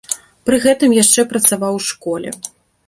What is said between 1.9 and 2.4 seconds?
школе.